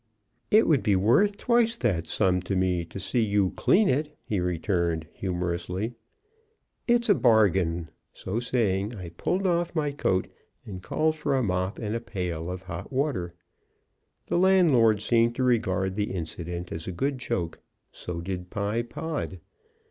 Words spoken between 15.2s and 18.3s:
to regard the incident as a good joke; so